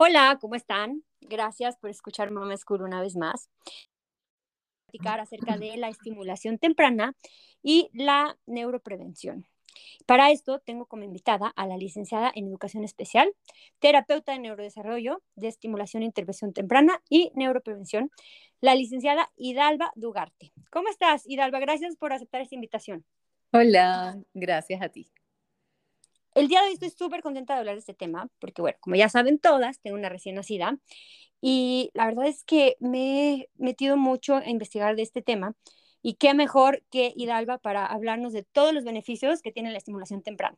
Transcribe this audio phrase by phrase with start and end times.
[0.00, 1.02] Hola, ¿cómo están?
[1.20, 3.50] Gracias por escuchar Mama School una vez más.
[4.86, 7.16] Platicar acerca de la estimulación temprana
[7.64, 9.44] y la neuroprevención.
[10.06, 13.34] Para esto tengo como invitada a la licenciada en Educación Especial,
[13.80, 18.12] terapeuta de neurodesarrollo, de estimulación e intervención temprana y neuroprevención,
[18.60, 20.52] la licenciada Hidalba Dugarte.
[20.70, 21.58] ¿Cómo estás, Hidalba?
[21.58, 23.04] Gracias por aceptar esta invitación.
[23.50, 25.10] Hola, gracias a ti.
[26.38, 28.94] El día de hoy estoy súper contenta de hablar de este tema, porque bueno, como
[28.94, 30.78] ya saben todas, tengo una recién nacida
[31.40, 35.56] y la verdad es que me he metido mucho a investigar de este tema
[36.00, 40.22] y qué mejor que Hidalba para hablarnos de todos los beneficios que tiene la estimulación
[40.22, 40.56] temprana.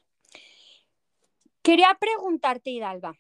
[1.63, 3.15] Quería preguntarte, Hidalba,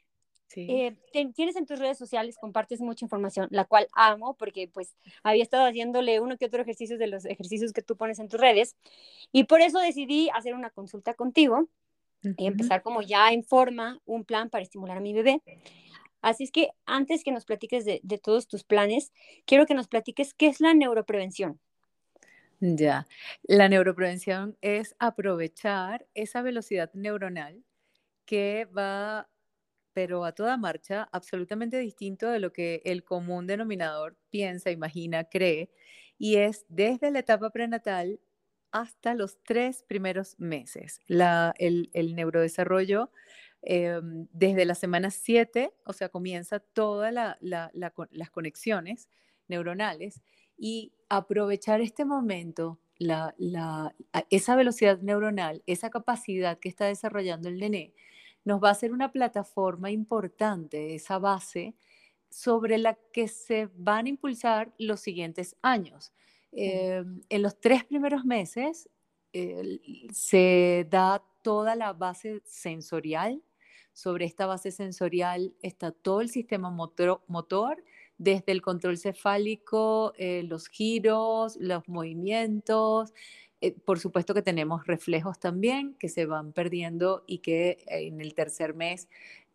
[0.54, 0.96] eh,
[1.34, 5.66] tienes en tus redes sociales, compartes mucha información, la cual amo porque pues había estado
[5.66, 8.76] haciéndole uno que otro ejercicio de los ejercicios que tú pones en tus redes
[9.32, 11.70] y por eso decidí hacer una consulta contigo
[12.22, 15.42] y empezar como ya en forma un plan para estimular a mi bebé.
[16.22, 19.12] Así es que antes que nos platiques de, todos tus planes,
[19.46, 21.58] quiero que nos platiques qué es la neuroprevención.
[22.60, 23.06] Ya,
[23.44, 27.64] la neuroprevención es aprovechar esa velocidad neuronal
[28.26, 29.30] que va,
[29.94, 35.70] pero a toda marcha, absolutamente distinto de lo que el común denominador piensa, imagina, cree,
[36.18, 38.20] y es desde la etapa prenatal
[38.72, 41.00] hasta los tres primeros meses.
[41.08, 43.10] el, neurodesarrollo
[43.62, 49.08] em, desde la semana 7, o sea, comienza todas las conexiones
[49.48, 50.22] neuronales
[50.56, 52.78] y aprovechar este momento,
[54.30, 57.94] esa velocidad neuronal, esa capacidad que está desarrollando el nené,
[58.44, 61.74] nos va a hacer una plataforma importante, esa base
[62.30, 66.12] sobre la que se van a impulsar los siguientes años.
[66.52, 68.88] Em, en los tres primeros meses
[70.12, 73.42] se da toda la base sensorial.
[73.92, 77.82] Sobre esta base sensorial está todo el sistema motor, motor
[78.18, 83.12] desde el control cefálico, eh, los giros, los movimientos.
[83.60, 88.34] Eh, por supuesto que tenemos reflejos también que se van perdiendo y que en el
[88.34, 89.08] tercer mes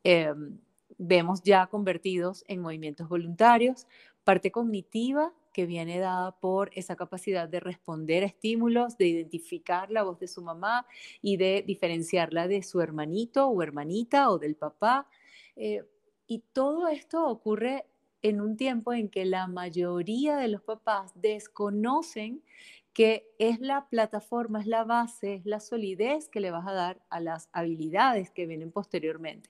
[0.03, 0.59] em,
[0.97, 3.87] vemos ya convertidos en movimientos voluntarios.
[4.23, 10.03] Parte cognitiva, que viene dada por esa capacidad de responder a estímulos, de identificar la
[10.03, 10.85] voz de su mamá
[11.21, 15.07] y de diferenciarla de su hermanito o hermanita o del papá.
[15.55, 15.81] Eh,
[16.27, 17.85] y todo esto ocurre
[18.21, 22.43] en un tiempo en que la mayoría de los papás desconocen
[22.91, 27.01] que es la plataforma, es la base, es la solidez que le vas a dar
[27.09, 29.49] a las habilidades que vienen posteriormente.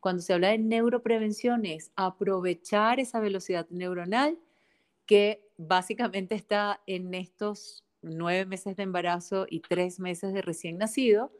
[0.00, 4.38] Cuando se habla de neuroprevención es aprovechar esa velocidad neuronal
[5.06, 11.32] que básicamente está en estos nueve meses de embarazo y tres meses de recién nacido,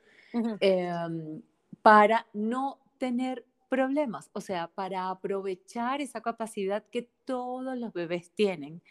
[0.60, 1.42] em,
[1.82, 8.82] para no tener problemas, o sea, para aprovechar esa capacidad que todos los bebés tienen.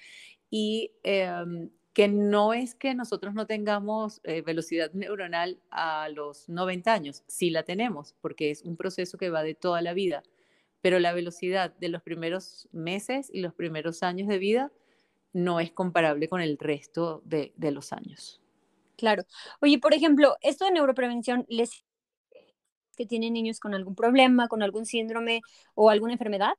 [0.49, 6.93] Y em, que no es que nosotros no tengamos eh, velocidad neuronal a los 90
[6.93, 10.23] años, sí la tenemos, porque es un proceso que va de toda la vida
[10.81, 14.71] pero la velocidad de los primeros meses y los primeros años de vida
[15.33, 18.41] no es comparable con el resto de, los años.
[18.97, 19.23] Claro.
[19.61, 21.85] Oye, por ejemplo, esto de neuroprevención, ¿les
[22.97, 25.41] que tienen niños con algún problema, con algún síndrome
[25.75, 26.53] o alguna enfermedad?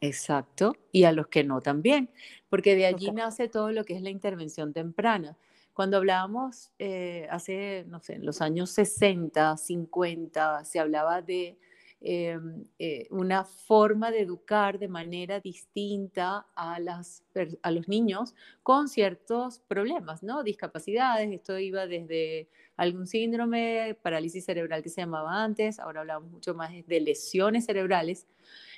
[0.00, 2.10] Exacto, y a los que no también,
[2.48, 5.36] porque de allí nace todo lo que es la intervención temprana.
[5.72, 11.56] Cuando hablábamos eh, hace, no sé, en los años 60, 50, se hablaba de
[12.00, 17.24] Em, eh, una forma de educar de manera distinta a, las,
[17.60, 20.44] a los niños con ciertos problemas, ¿no?
[20.44, 26.54] Discapacidades, esto iba desde algún síndrome, parálisis cerebral que se llamaba antes, ahora hablamos mucho
[26.54, 28.28] más de lesiones cerebrales.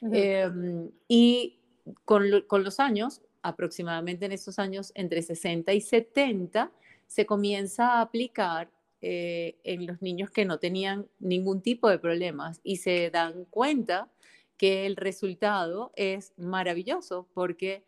[0.00, 1.58] Em, y
[2.06, 6.72] con, con los años, aproximadamente en esos años, entre 60 y 70,
[7.06, 8.70] se comienza a aplicar
[9.02, 14.10] eh, en los niños que no tenían ningún tipo de problemas y se dan cuenta
[14.58, 17.82] que el resultado es maravilloso porque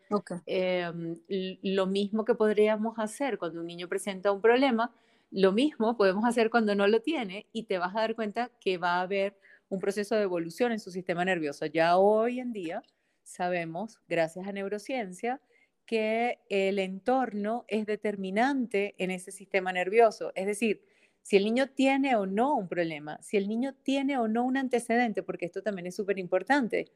[0.47, 4.91] em, lo mismo que podríamos hacer cuando un niño presenta un problema,
[5.29, 8.79] lo mismo podemos hacer cuando no lo tiene y te vas a dar cuenta que
[8.79, 9.37] va a haber
[9.69, 11.67] un proceso de evolución en su sistema nervioso.
[11.67, 12.81] Ya hoy en día
[13.21, 15.41] sabemos, gracias a neurociencia,
[15.85, 20.31] que el entorno es determinante en ese sistema nervioso.
[20.33, 20.83] Es decir,
[21.23, 24.57] si el niño tiene o no un problema, si el niño tiene o no un
[24.57, 26.91] antecedente, porque esto también es súper importante.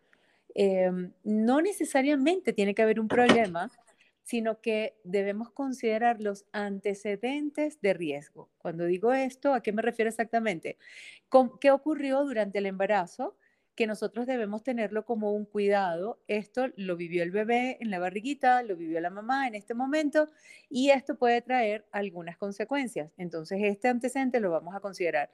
[0.54, 3.72] Em, no necesariamente tiene que haber un problema,
[4.24, 8.50] sino que debemos considerar los antecedentes de riesgo.
[8.58, 10.78] Cuando digo esto, ¿a qué me refiero exactamente?
[11.62, 13.38] ¿Qué ocurrió durante el embarazo
[13.78, 16.20] que nosotros debemos tenerlo como un cuidado.
[16.28, 20.28] Esto lo vivió el bebé en la barriguita, lo vivió la mamá en este momento
[20.68, 23.12] y esto puede traer algunas consecuencias.
[23.18, 25.30] Entonces, este antecedente lo vamos a considerar.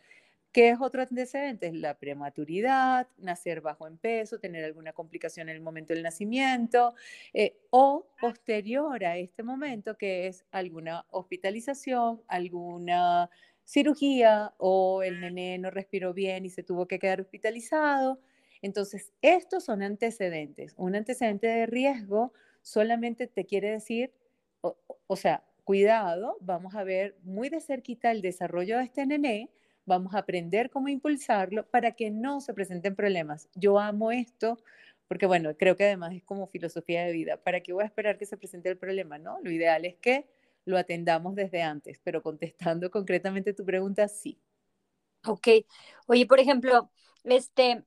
[0.51, 1.71] ¿Qué es otro antecedente?
[1.71, 6.93] La prematuridad, nacer bajo en peso, tener alguna complicación en el momento del nacimiento
[7.33, 13.29] eh, o posterior a este momento, que es alguna hospitalización, alguna
[13.63, 18.19] cirugía o el nené no respiró bien y se tuvo que quedar hospitalizado
[18.63, 20.73] entonces, estos son antecedentes.
[20.77, 22.31] Un antecedente de riesgo
[22.61, 24.13] solamente te quiere decir,
[24.61, 29.49] o, sea, cuidado, vamos a ver muy de cerquita el desarrollo de este nené,
[29.85, 33.49] vamos a aprender cómo impulsarlo para que no se presenten problemas.
[33.53, 34.57] Yo amo esto
[35.09, 37.35] porque, bueno, creo que además es como filosofía de vida.
[37.35, 39.17] ¿Para qué voy a esperar que se presente el problema?
[39.17, 40.25] No, lo ideal es que
[40.63, 44.39] lo atendamos desde antes, pero contestando concretamente tu pregunta, sí.
[45.25, 45.47] Ok.
[46.07, 46.89] Oye, por ejemplo,
[47.25, 47.83] este,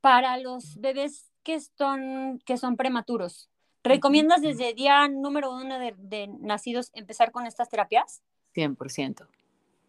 [0.00, 3.48] para los bebés que son, que son prematuros.
[3.84, 8.22] ¿Recomiendas desde día número uno de, nacidos empezar con estas terapias?
[8.54, 9.26] 100%.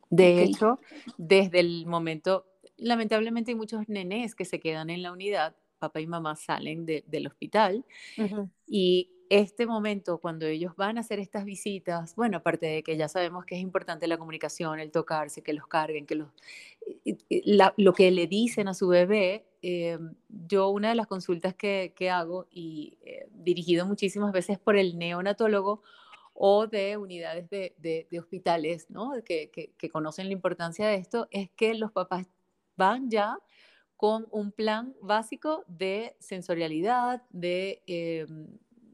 [0.10, 0.80] De hecho,
[1.18, 2.46] desde el momento,
[2.78, 7.28] lamentablemente hay muchos nenes que se quedan en la unidad, papá y mamá salen del
[7.28, 7.86] hospital
[8.68, 13.08] y este momento, cuando ellos van a hacer estas visitas, bueno, aparte de que ya
[13.08, 16.30] sabemos que es importante la comunicación, el tocarse, que los carguen, que los,
[17.78, 19.98] lo que le dicen a su bebé, eh,
[20.48, 25.84] yo una de las consultas que, hago y eh, dirigido muchísimas veces por el neonatólogo
[26.34, 29.12] o de unidades de, hospitales, ¿no?
[29.26, 32.28] Que, que, conocen la importancia de esto, es que los papás
[32.78, 33.38] van ya
[33.98, 37.84] con un plan básico de sensorialidad, de...
[37.88, 38.26] Eh,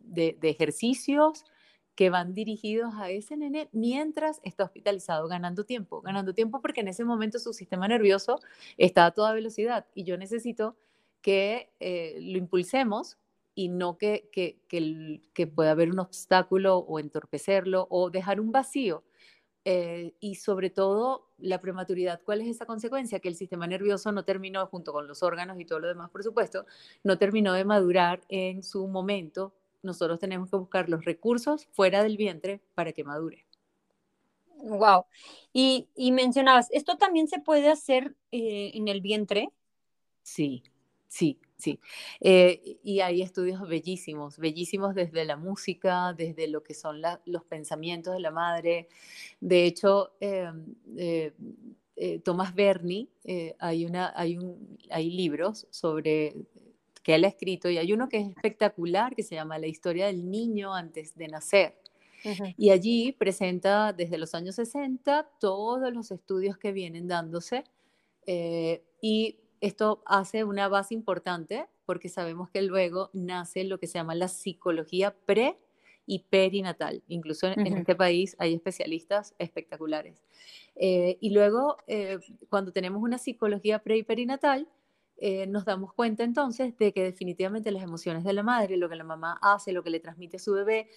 [0.06, 1.46] de, ejercicios
[1.96, 6.90] que van dirigidos a ese nene mientras está hospitalizado, ganando tiempo, ganando tiempo porque en
[6.90, 8.40] ese momento su sistema nervioso
[8.78, 10.76] está a toda velocidad y yo necesito
[11.22, 13.18] que eh, lo impulsemos
[13.56, 14.60] y no que, que,
[15.34, 19.04] que, pueda haber un obstáculo o entorpecerlo o dejar un vacío.
[19.64, 23.20] Eh, y sobre todo la prematuridad, ¿cuál es esa consecuencia?
[23.20, 26.22] Que el sistema nervioso no terminó, junto con los órganos y todo lo demás, por
[26.22, 26.66] supuesto,
[27.04, 29.54] no terminó de madurar en su momento
[29.84, 33.46] nosotros tenemos que buscar los recursos fuera del vientre para que madure.
[34.66, 35.06] Wow.
[35.54, 39.50] Y, mencionabas, ¿esto también se puede hacer eh, en el vientre?
[40.24, 40.64] Sí,
[41.08, 41.80] sí, sí.
[42.20, 48.16] Eh, y hay estudios bellísimos, bellísimos desde la música, desde lo que son los pensamientos
[48.16, 48.88] de la madre.
[49.40, 51.34] De hecho, em, eh,
[52.24, 53.08] Thomas Berni,
[53.60, 56.36] hay, una, hay, un, hay libros sobre
[57.06, 60.08] que él ha escrito y hay uno que es espectacular que se llama La historia
[60.08, 61.78] del niño antes de nacer.
[62.58, 67.64] Y allí presenta desde los años 60 todos los estudios que vienen dándose
[68.26, 74.00] eh, y esto hace una base importante porque sabemos que luego nace lo que se
[74.00, 75.60] llama la psicología pre
[76.08, 77.04] y perinatal.
[77.08, 80.24] Incluso en, este país hay especialistas espectaculares.
[80.76, 82.18] Eh, y luego, eh,
[82.50, 84.68] cuando tenemos una psicología pre y perinatal,
[85.18, 88.96] eh, nos damos cuenta entonces de que definitivamente las emociones de la madre, lo que
[88.96, 90.90] la mamá hace, lo que le transmite a su bebé,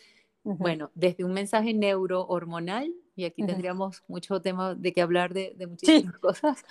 [0.45, 6.19] bueno, desde un mensaje neurohormonal, y aquí tendríamos mucho tema de que hablar de, muchísimas
[6.21, 6.65] cosas,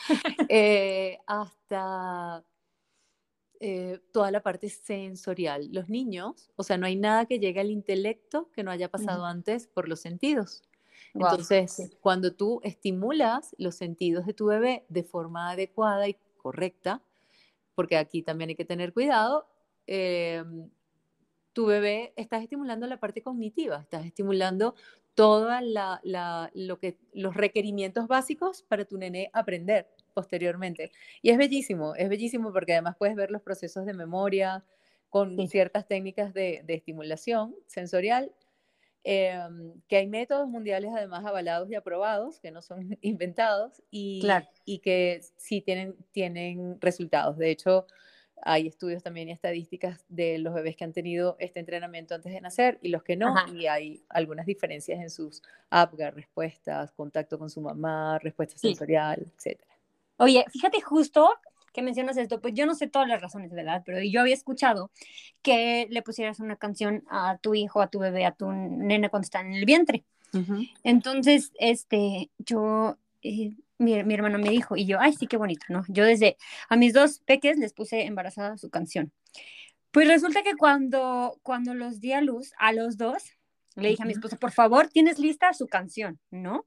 [0.50, 2.44] eh, hasta
[3.60, 5.70] eh, toda la parte sensorial.
[5.72, 9.26] Los niños, o sea, no hay nada que llegue al intelecto que no haya pasado
[9.26, 10.64] antes por los sentidos.
[11.14, 17.02] Entonces, cuando tú estimulas los sentidos de tu bebé de forma adecuada y correcta,
[17.78, 19.46] porque aquí también hay que tener cuidado,
[19.86, 20.68] em,
[21.54, 24.74] tu bebé estás estimulando la parte cognitiva, estás estimulando
[25.14, 25.54] todos
[26.56, 30.92] lo que, los requerimientos básicos para tu nene aprender posteriormente.
[31.22, 34.66] Y es bellísimo, es bellísimo porque además puedes ver los procesos de memoria
[35.12, 38.32] con ciertas técnicas de, de estimulación sensorial
[39.10, 44.28] Em, que hay métodos mundiales además avalados y aprobados, que no son inventados, y,
[44.66, 47.38] y que sí tienen, tienen resultados.
[47.38, 47.88] De hecho,
[48.42, 52.42] hay estudios también y estadísticas de los bebés que han tenido este entrenamiento antes de
[52.42, 57.50] nacer y los que no, y hay algunas diferencias en sus APGAR, respuestas, contacto con
[57.50, 59.62] su mamá, respuesta sensorial, etc.
[60.18, 61.30] Oye, fíjate justo
[61.78, 63.84] que mencionas esto, pues yo no sé todas las razones, ¿verdad?
[63.86, 64.90] Pero yo había escuchado
[65.44, 69.26] que le pusieras una canción a tu hijo, a tu bebé, a tu nena cuando
[69.26, 70.04] está en el vientre.
[70.84, 75.68] Entonces, este, yo, eh, mi, mi, hermano me dijo, y yo, ay, sí, qué bonito,
[75.70, 75.84] ¿no?
[75.88, 79.12] Yo desde a mis dos peques les puse embarazada su canción.
[79.92, 83.24] Pues resulta que cuando, cuando los di a luz, a los dos,
[83.76, 86.66] le dije a mi esposo, por favor, tienes lista su canción, ¿no?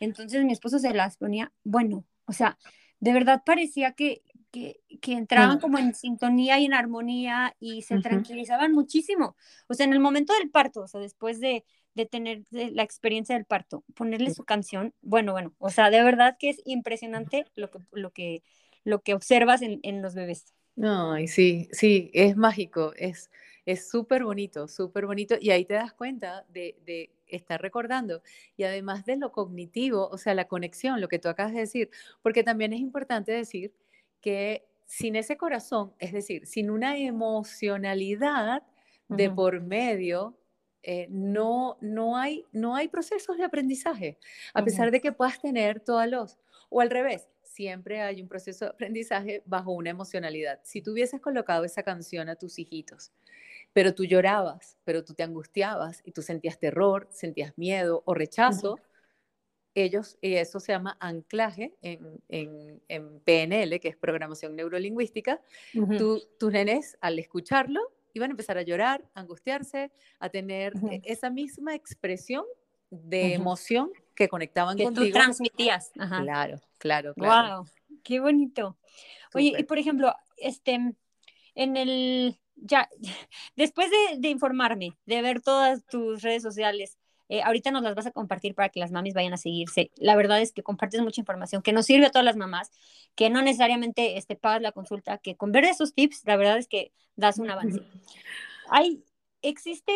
[0.00, 2.58] Entonces mi esposo se las ponía, bueno, o sea,
[3.04, 4.22] de verdad parecía que,
[4.54, 9.34] que, que entraban como en sintonía y en armonía y se tranquilizaban muchísimo.
[9.66, 11.64] O sea, en el momento del parto, o sea, después de,
[11.96, 16.36] de tener la experiencia del parto, ponerle su canción, bueno, bueno, o sea, de verdad
[16.38, 18.44] que es impresionante lo que, lo que,
[18.84, 20.54] lo que observas en, en los bebés.
[20.80, 23.30] Ay, sí, sí, es mágico, es
[23.66, 28.22] es súper bonito, súper bonito, y ahí te das cuenta de, de estar recordando,
[28.58, 31.90] y además de lo cognitivo, o sea, la conexión, lo que tú acabas de decir,
[32.20, 33.72] porque también es importante decir
[34.24, 38.62] que sin ese corazón, es decir, sin una emocionalidad
[39.06, 40.38] de por medio,
[40.82, 44.18] eh, no, no, hay, no hay procesos de aprendizaje,
[44.54, 46.38] a pesar de que puedas tener todos los,
[46.70, 50.58] o al revés, siempre hay un proceso de aprendizaje bajo una emocionalidad.
[50.64, 53.12] Si tú hubieses colocado esa canción a tus hijitos,
[53.74, 58.78] pero tú llorabas, pero tú te angustiabas y tú sentías terror, sentías miedo o rechazo,
[59.74, 65.40] ellos, y eso se llama anclaje en, en, PNL, que es programación neurolingüística,
[65.98, 67.80] tus nenes al escucharlo
[68.14, 69.90] iban a empezar a llorar, a angustiarse,
[70.20, 72.44] a tener esa misma expresión
[72.90, 75.06] de emoción que conectaban que contigo.
[75.06, 75.90] tú transmitías.
[75.92, 77.56] Claro, claro, claro.
[77.58, 77.66] Wow,
[78.04, 78.78] qué bonito.
[79.34, 80.78] Oye, y por ejemplo, este,
[81.56, 82.88] en el, ya,
[83.56, 88.06] después de, de informarme, de ver todas tus redes sociales, eh, ahorita nos las vas
[88.06, 89.90] a compartir para que las mamis vayan a seguirse.
[89.96, 92.70] La verdad es que compartes mucha información que nos sirve a todas las mamás,
[93.14, 96.68] que no necesariamente este, pagas la consulta, que con ver esos tips, la verdad es
[96.68, 97.80] que das un avance.
[98.70, 99.04] Hay,
[99.42, 99.92] ¿Existe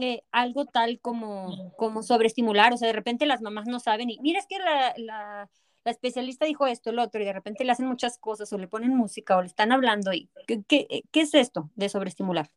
[0.00, 2.72] eh, algo tal como, como sobreestimular?
[2.72, 5.50] O sea, de repente las mamás no saben y mira, es que la, la,
[5.84, 8.68] la especialista dijo esto, el otro, y de repente le hacen muchas cosas o le
[8.68, 10.12] ponen música o le están hablando.
[10.12, 12.50] y ¿Qué, qué, qué es esto de sobreestimular?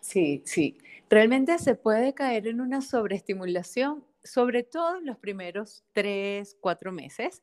[0.00, 0.78] Sí, sí.
[1.08, 7.42] Realmente se puede caer en una sobreestimulación, sobre todo en los primeros tres, cuatro meses,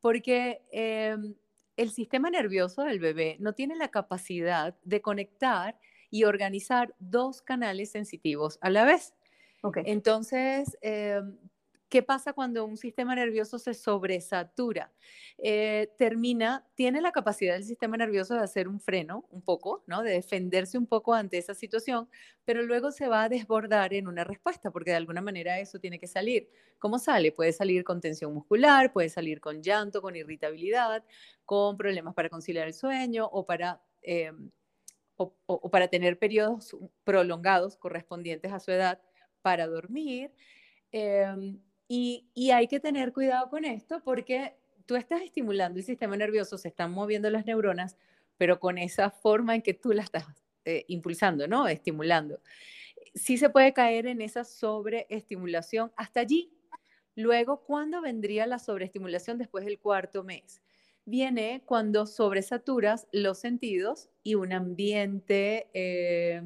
[0.00, 1.34] porque em,
[1.76, 5.78] el sistema nervioso del bebé no tiene la capacidad de conectar
[6.10, 9.14] y organizar dos canales sensitivos a la vez.
[9.62, 9.84] Okay.
[9.86, 11.20] Entonces, eh,
[11.88, 14.92] ¿Qué pasa cuando un sistema nervioso se sobresatura?
[15.38, 20.02] Eh, termina, tiene la capacidad del sistema nervioso de hacer un freno un poco, ¿no?
[20.02, 22.10] de defenderse un poco ante esa situación,
[22.44, 25.98] pero luego se va a desbordar en una respuesta, porque de alguna manera eso tiene
[25.98, 26.50] que salir.
[26.78, 27.32] ¿Cómo sale?
[27.32, 31.04] Puede salir con tensión muscular, puede salir con llanto, con irritabilidad,
[31.46, 33.82] con problemas para conciliar el sueño o para...
[34.02, 34.30] Eh,
[35.16, 39.00] o, o para tener periodos prolongados correspondientes a su edad
[39.42, 40.32] para dormir.
[40.92, 41.26] Eh,
[41.88, 44.54] y, hay que tener cuidado con esto porque
[44.84, 47.96] tú estás estimulando el sistema nervioso, se están moviendo las neuronas,
[48.36, 50.26] pero con esa forma en que tú la estás
[50.66, 51.66] eh, impulsando, ¿no?
[51.66, 52.40] Estimulando.
[53.14, 56.52] Sí se puede caer en esa sobreestimulación hasta allí.
[57.14, 60.60] Luego, ¿cuándo vendría la sobreestimulación después del cuarto mes?
[61.06, 66.42] Viene cuando sobresaturas los sentidos y un ambiente eh,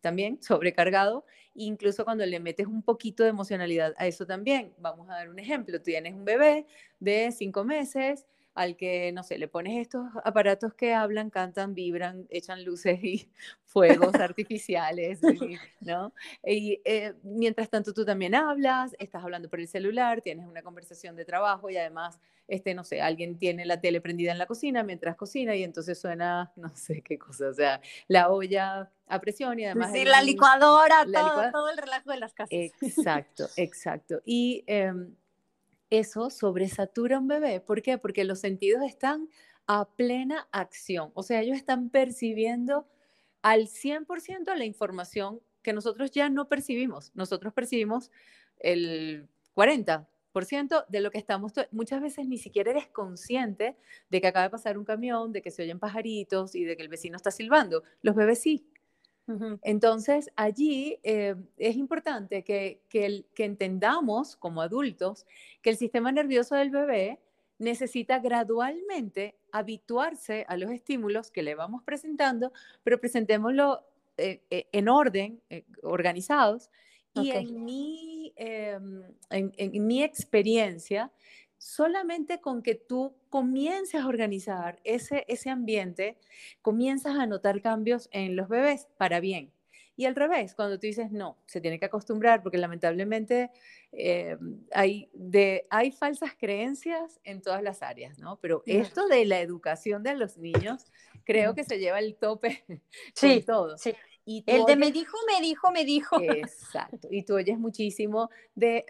[0.00, 4.72] también sobrecargado, incluso cuando le metes un poquito de emocionalidad a eso también.
[4.78, 6.66] Vamos a dar un ejemplo, tú tienes un bebé
[7.00, 12.26] de cinco meses al que, no sé, le pones estos aparatos que hablan, cantan, vibran,
[12.28, 13.30] echan luces y
[13.64, 15.20] fuegos artificiales,
[15.80, 16.12] ¿no?
[16.44, 21.16] Y eh, mientras tanto tú también hablas, estás hablando por el celular, tienes una conversación
[21.16, 24.82] de trabajo y además, este, no sé, alguien tiene la tele prendida en la cocina
[24.82, 29.58] mientras cocina y entonces suena, no sé qué cosa, o sea, la olla a presión
[29.58, 29.92] y además...
[29.92, 32.52] Sí, la licuadora, todo, todo el relajo de las casas.
[32.52, 34.20] Exacto, exacto.
[34.26, 34.62] Y...
[34.66, 35.14] Em,
[35.92, 37.60] eso sobresatura a un bebé.
[37.60, 37.98] ¿Por qué?
[37.98, 39.28] Porque los sentidos están
[39.66, 41.12] a plena acción.
[41.14, 42.88] O sea, ellos están percibiendo
[43.42, 47.12] al 100% la información que nosotros ya no percibimos.
[47.14, 48.10] Nosotros percibimos
[48.58, 50.06] el 40%
[50.88, 53.76] de lo que estamos, muchas veces ni siquiera eres consciente
[54.08, 56.82] de que acaba de pasar un camión, de que se oyen pajaritos y de que
[56.82, 57.82] el vecino está silbando.
[58.00, 58.66] Los bebés sí.
[59.62, 65.26] Entonces, allí eh, es importante que, que, entendamos como adultos
[65.60, 67.18] que el sistema nervioso del bebé
[67.58, 73.82] necesita gradualmente habituarse a los estímulos que le vamos presentando, pero presentémoslo
[74.16, 75.40] eh, eh, en orden,
[75.82, 76.70] organizados.
[77.14, 81.12] Y en mi, em, en mi experiencia,
[81.62, 86.18] solamente con que tú comiences a organizar ese, ese ambiente,
[86.60, 89.52] comienzas a notar cambios en los bebés para bien.
[89.94, 93.50] Y al revés, cuando tú dices no, se tiene que acostumbrar porque lamentablemente
[93.92, 94.36] eh,
[94.72, 98.40] hay, de, hay falsas creencias en todas las áreas, ¿no?
[98.40, 100.86] Pero esto de la educación de los niños
[101.24, 102.64] creo que se lleva el tope
[103.14, 103.78] sí, todo.
[103.78, 103.94] Sí.
[104.24, 106.20] Y el de me dijo, me dijo, me dijo.
[106.20, 107.08] Exacto.
[107.10, 108.84] Y tú oyes muchísimo de,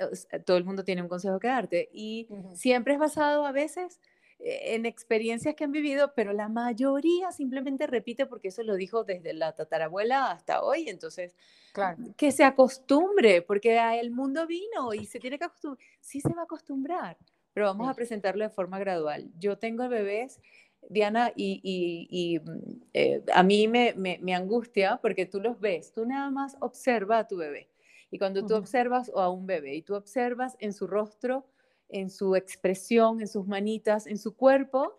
[0.45, 3.99] todo el mundo tiene un consejo que darte y siempre es basado a veces
[4.39, 9.05] eh, en experiencias que han vivido, pero la mayoría simplemente repite porque eso lo dijo
[9.05, 11.35] desde la tatarabuela hasta hoy, entonces
[11.73, 11.97] Claro.
[12.19, 16.43] que se acostumbre, porque el mundo vino y se tiene que acostumbrar, sí se va
[16.43, 17.17] a acostumbrar,
[17.55, 17.91] pero vamos Sí.
[17.93, 19.31] a presentarlo de forma gradual.
[19.39, 20.41] Yo tengo bebés,
[20.89, 25.59] Diana, y, y- y, mm, eh, a mí me, me- me angustia porque tú los
[25.61, 27.69] ves, tú nada más observa a tu bebé.
[28.11, 31.47] Y cuando tú observas o a un bebé y tú observas en su rostro,
[31.89, 34.99] en su expresión, en sus manitas, en su cuerpo,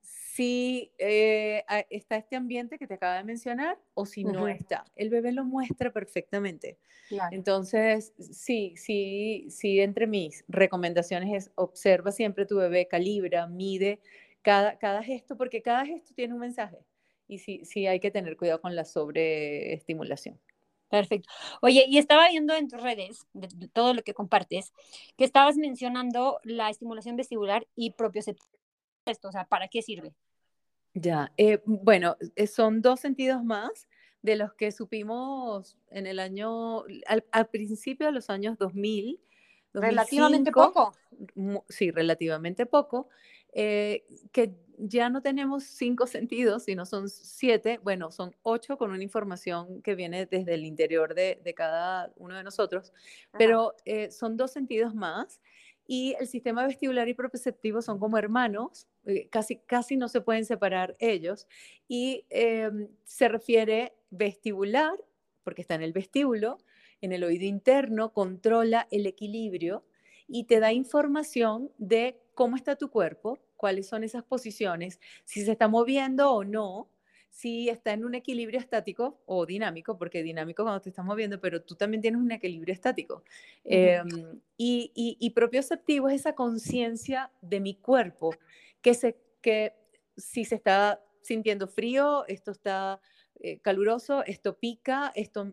[0.00, 4.84] si eh, está este ambiente que te acaba de mencionar o si no está.
[4.96, 6.78] El bebé lo muestra perfectamente.
[7.08, 7.34] Claro.
[7.34, 14.00] Entonces, sí, sí, sí, entre mis recomendaciones es observa siempre tu bebé, calibra, mide
[14.48, 16.78] cada, cada gesto, porque cada gesto tiene un mensaje.
[17.26, 20.40] Y sí, sí hay que tener cuidado con la sobreestimulación.
[20.88, 21.28] Perfecto.
[21.60, 24.72] Oye, y estaba viendo en tus redes, de, de todo lo que compartes,
[25.18, 28.48] que estabas mencionando la estimulación vestibular y propioceptiva.
[29.04, 30.14] Esto, o sea, ¿para qué sirve?
[30.94, 33.86] Ya, eh, bueno, eh, son dos sentidos más
[34.22, 39.20] de los que supimos en el año, al, al principio de los años 2000,
[39.74, 40.98] Relativamente 2005, poco.
[41.34, 43.08] mu- sí, relativamente poco,
[43.52, 49.02] eh, que ya no tenemos cinco sentidos, sino son siete, bueno, son ocho con una
[49.02, 52.92] información que viene desde el interior de, de cada uno de nosotros,
[53.32, 53.38] Ajá.
[53.38, 55.40] pero eh, son dos sentidos más
[55.86, 60.44] y el sistema vestibular y propioceptivo son como hermanos, eh, casi, casi no se pueden
[60.44, 61.48] separar ellos,
[61.88, 62.26] y
[63.04, 64.92] se refiere vestibular,
[65.44, 66.58] porque está en el vestíbulo,
[67.00, 69.84] en el oído interno, controla el equilibrio
[70.26, 75.50] y te da información de cómo está tu cuerpo, cuáles son esas posiciones, si se
[75.50, 76.88] está moviendo o no,
[77.30, 81.60] si está en un equilibrio estático o dinámico, porque dinámico cuando te estás moviendo, pero
[81.62, 83.24] tú también tienes un equilibrio estático.
[83.64, 84.00] Eh,
[84.56, 88.32] y, y, y propioceptivo es esa conciencia de mi cuerpo,
[88.82, 89.72] que, se, que
[90.16, 93.00] si se está sintiendo frío, esto está
[93.40, 95.52] eh, caluroso, esto pica, esto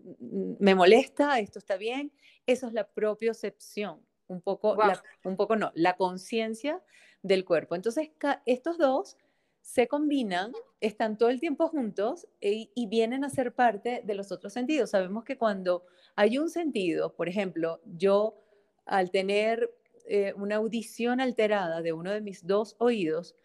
[0.60, 2.12] me molesta, esto está bien,
[2.46, 6.82] eso es la propiocepción, un poco, la- un poco no, la conciencia
[7.22, 7.76] del cuerpo.
[7.76, 8.12] Entonces,
[8.46, 9.18] estos dos
[9.62, 14.32] se combinan, están todo el tiempo juntos e- y vienen a ser parte de los
[14.32, 14.92] otros sentidos.
[14.92, 15.86] Sabemos que cuando
[16.16, 18.42] hay un sentido, por ejemplo, yo
[18.86, 19.72] al tener
[20.08, 23.36] eh, una audición alterada de uno de mis dos oídos,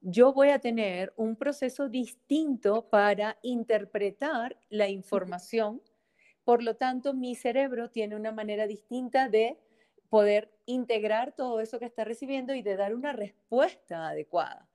[0.00, 5.82] yo voy a tener un proceso distinto para interpretar la información.
[6.44, 9.58] Por lo tanto, mi cerebro tiene una manera distinta de
[10.08, 14.68] poder integrar todo eso que está recibiendo y de dar una respuesta adecuada.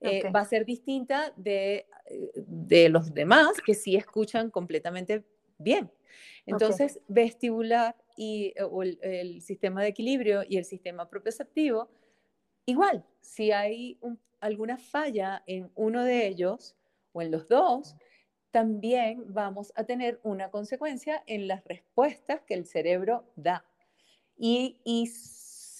[0.00, 5.24] Eh, va a ser distinta de, eh, de los demás que sí escuchan completamente
[5.58, 5.90] bien.
[6.46, 11.90] Entonces, vestibular y, eh, o el, el sistema de equilibrio y el sistema propioceptivo,
[12.66, 16.76] igual, si hay un- alguna falla en uno de ellos
[17.12, 17.96] o en los dos,
[18.50, 23.64] también vamos a tener una consecuencia en las respuestas que el cerebro da.
[24.38, 25.10] Y, y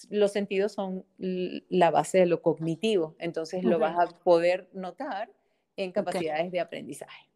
[0.09, 5.31] los sentidos son la base de lo cognitivo, entonces lo vas a poder notar
[5.77, 7.29] en capacidades de aprendizaje.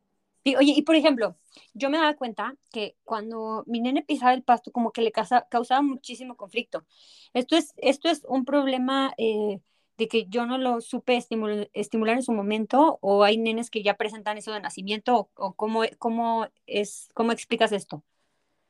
[0.43, 1.37] Sí, oye, y por ejemplo,
[1.73, 5.47] yo me daba cuenta que cuando mi nene pisaba el pasto, como que le causa-
[5.49, 6.85] causaba muchísimo conflicto.
[7.33, 9.61] Esto es, esto es un problema eh,
[9.97, 13.83] de que yo no lo supe estimul- estimular en su momento, o hay nenes que
[13.83, 18.03] ya presentan eso de nacimiento, o, o cómo, cómo es, cómo explicas esto.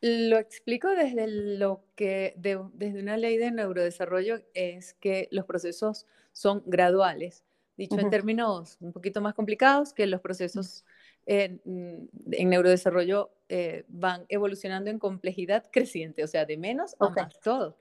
[0.06, 6.08] Lo explico desde lo que, de- desde una ley de neurodesarrollo, es que los procesos
[6.34, 7.46] son graduales.
[7.78, 10.84] Dicho en términos un poquito más complicados, que los procesos
[11.26, 17.08] en, mm, en neurodesarrollo eh, van evolucionando en complejidad creciente, o sea, de menos a
[17.08, 17.18] Ok.
[17.18, 17.78] más todo.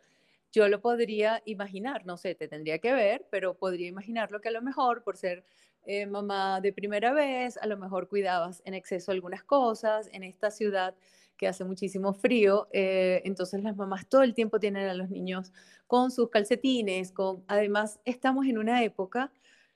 [0.53, 4.53] Yo lo podría imaginar, no sé, te tendría que ver, pero podría imaginarlo que a
[4.53, 5.45] lo mejor por ser
[5.87, 10.51] eh, mamá de primera vez, a lo mejor cuidabas en exceso algunas cosas, en esta
[10.51, 10.95] ciudad
[11.37, 15.53] que hace muchísimo frío, eh, entonces las mamás todo el tiempo tienen a los niños
[15.88, 19.33] con sus calcetines, con, además estamos en una época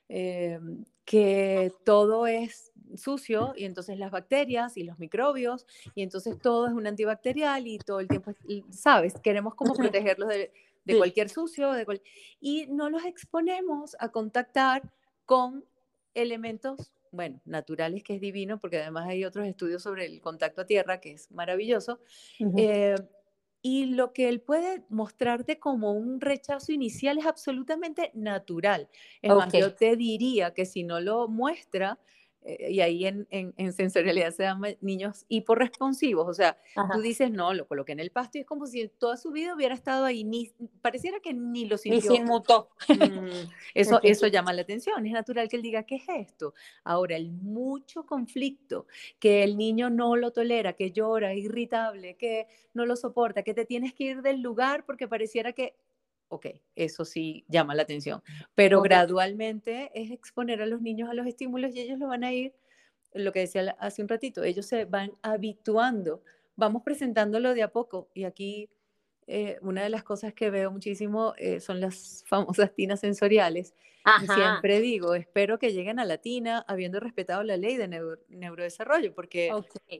[0.09, 0.59] eh,
[1.03, 6.73] que todo es sucio y entonces las bacterias y los microbios y entonces todo es
[6.73, 8.37] un antibacterial y todo el tiempo, es-
[8.71, 10.51] sabes, queremos como protegerlos de,
[10.85, 10.97] de Sí.
[10.97, 12.01] cualquier sucio de cual-
[12.39, 14.83] y no los exponemos a contactar
[15.25, 15.65] con
[16.17, 20.65] elementos, bueno, naturales, que es divino, porque además hay otros estudios sobre el contacto a
[20.65, 21.99] tierra, que es maravilloso.
[22.55, 22.95] Eh,
[23.61, 28.89] y lo que él puede mostrarte como un rechazo inicial es absolutamente natural.
[29.21, 31.99] Es más, yo te diría que si no lo muestra,
[32.43, 36.57] eh, y ahí en, en, sensorialidad se llaman niños hiporresponsivos, o sea,
[36.93, 39.53] tú dices, no, lo coloqué en el pasto y es como si toda su vida
[39.53, 42.11] hubiera estado ahí, ni, pareciera que ni lo sintió.
[42.11, 42.69] Ni se mutó.
[43.07, 46.53] Mm, eso, eso llama la atención, es natural que él diga, ¿qué es esto?
[46.83, 48.87] Ahora, el mucho conflicto,
[49.19, 53.65] que el niño no lo tolera, que llora, irritable, que no lo soporta, que te
[53.65, 55.75] tienes que ir del lugar porque pareciera que
[56.29, 58.21] ok, eso sí llama la atención,
[58.55, 62.33] pero gradualmente es exponer a los niños a los estímulos y ellos lo van a
[62.33, 62.53] ir,
[63.13, 66.21] lo que decía hace un ratito, ellos se van habituando,
[66.55, 68.09] vamos presentándolo de a poco.
[68.13, 68.69] Y aquí
[69.27, 73.73] eh, una de las cosas que veo muchísimo eh, son las famosas tinas sensoriales.
[74.25, 77.89] siempre digo, espero que lleguen a la tina habiendo respetado la ley de
[78.29, 79.51] neurodesarrollo, porque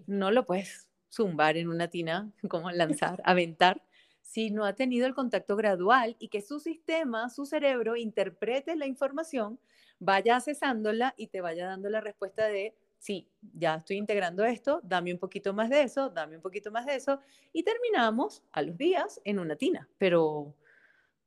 [0.05, 3.81] no lo puedes zumbar en una tina, como lanzar, aventar,
[4.27, 8.85] si no ha tenido el contacto gradual y que su sistema, su cerebro, interprete la
[8.85, 9.57] información,
[9.99, 15.13] vaya accesándola y te vaya dando la respuesta de, sí, ya estoy integrando esto, dame
[15.13, 17.21] un poquito más de eso, dame un poquito más de eso,
[17.53, 20.53] y terminamos a los días en una tina, pero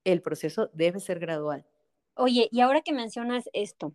[0.04, 1.64] el proceso debe ser gradual.
[2.16, 3.94] Oye, y ahora que mencionas esto,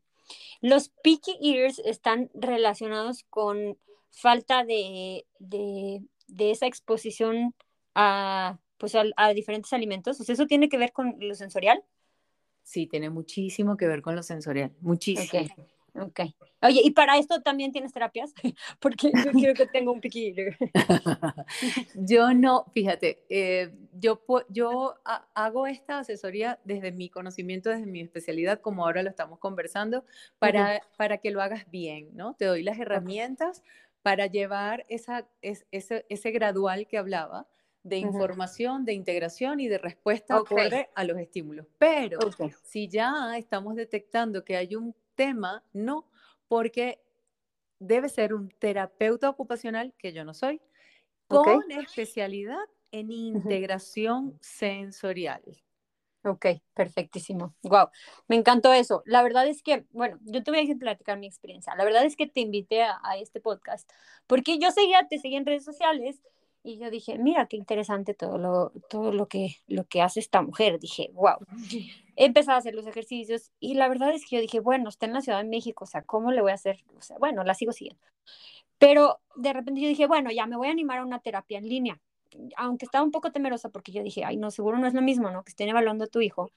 [0.61, 3.77] los picky ears están relacionados con
[4.09, 7.53] falta de, de, de esa exposición
[7.93, 10.19] a pues a, diferentes alimentos.
[10.19, 11.83] O sea, ¿eso tiene que ver con lo sensorial?
[12.63, 15.45] Sí, tiene muchísimo que ver con lo sensorial, muchísimo.
[15.97, 16.19] Ok,
[16.61, 18.33] Oye, ¿y para esto también tienes terapias?
[18.79, 20.45] Porque yo quiero que tenga un piquillo.
[21.95, 24.95] yo no, fíjate, eh, yo, yo
[25.33, 30.05] hago esta asesoría desde mi conocimiento, desde mi especialidad, como ahora lo estamos conversando,
[30.39, 32.35] para, para que lo hagas bien, ¿no?
[32.35, 33.63] Te doy las herramientas
[34.01, 37.47] para llevar esa, ese, ese gradual que hablaba,
[37.85, 40.41] de información, de integración y de respuesta
[40.95, 41.67] a los estímulos.
[41.77, 42.17] Pero
[42.63, 46.09] si ya estamos detectando que hay un tema, no,
[46.47, 46.99] porque
[47.77, 50.59] debe ser un terapeuta ocupacional, que yo no soy,
[51.27, 55.43] con especialidad en integración sensorial.
[56.23, 57.53] Ok, perfectísimo.
[57.61, 57.89] Wow,
[58.27, 59.03] me encantó eso.
[59.05, 61.75] La verdad es que, bueno, yo te voy a platicar mi experiencia.
[61.75, 63.87] La verdad es que te invité a, a este podcast
[64.25, 66.23] porque yo seguía, te seguía en redes sociales
[66.65, 70.41] y yo dije, mira qué interesante todo lo, todo lo, que, lo que hace esta
[70.41, 70.79] mujer.
[70.79, 71.37] Dije, wow.
[72.15, 75.13] Empezado a hacer los ejercicios y la verdad es que yo dije, bueno, está en
[75.13, 76.83] la Ciudad de México, o sea, ¿cómo le voy a hacer?
[76.97, 78.01] O sea, bueno, la sigo siguiendo.
[78.79, 81.69] Pero de repente yo dije, bueno, ya me voy a animar a una terapia en
[81.69, 82.01] línea.
[82.57, 85.29] Aunque estaba un poco temerosa porque yo dije, ay, no, seguro no es lo mismo,
[85.29, 85.43] ¿no?
[85.43, 86.51] Que estén evaluando a tu hijo.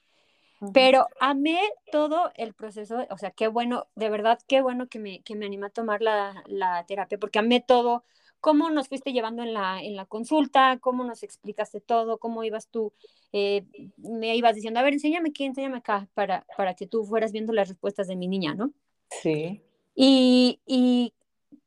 [0.73, 1.59] Pero amé
[1.91, 5.45] todo el proceso, o sea, qué bueno, de verdad, qué bueno que me, que me
[5.45, 8.03] anima a tomar la, la terapia, porque amé todo,
[8.39, 12.67] cómo nos fuiste llevando en la, en la consulta, cómo nos explicaste todo, cómo ibas
[12.67, 12.93] tú,
[13.33, 13.65] eh,
[13.97, 17.53] me ibas diciendo, a ver, enséñame aquí, enséñame acá, para, para que tú fueras viendo
[17.53, 18.71] las respuestas de mi niña, ¿no?
[19.09, 19.61] Sí.
[19.95, 21.13] Y, y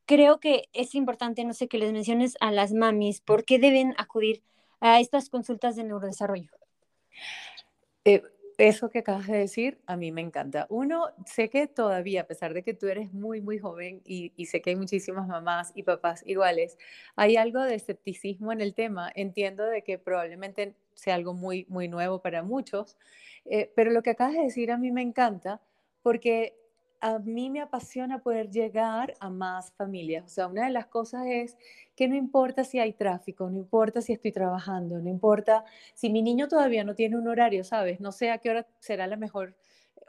[0.07, 3.95] creo que es importante, no sé, que les menciones a las mamis, ¿por qué deben
[3.99, 4.43] acudir
[4.81, 6.51] a estas consultas de neurodesarrollo?
[8.05, 8.23] Eh,
[8.59, 10.67] eso que acabas de decir, a mí me encanta.
[10.71, 14.61] Uno, sé que todavía, a pesar de que tú eres muy, muy joven y, sé
[14.63, 16.79] que hay muchísimas mamás y papás iguales,
[17.17, 19.11] hay algo de escepticismo en el tema.
[19.15, 22.97] Entiendo de que probablemente sea algo muy, muy nuevo para muchos,
[23.47, 25.61] eh, pero lo que acabas de decir a mí me encanta
[26.03, 26.55] porque
[27.03, 30.25] a mí me apasiona poder llegar a más familias.
[30.25, 31.59] O sea, una de las cosas es
[31.97, 36.23] que no importa si hay tráfico, no importa si estoy trabajando, no importa si mi
[36.23, 37.99] niño todavía no tiene un horario, ¿sabes?
[37.99, 39.57] No sé a qué hora será la mejor